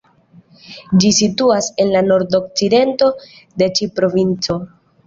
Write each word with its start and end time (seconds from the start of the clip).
Ĝi 1.03 1.11
situas 1.17 1.69
en 1.85 1.93
la 1.99 2.03
nordokcidento 2.09 3.13
de 3.63 3.73
ĉi 3.79 3.95
provinco. 4.01 4.61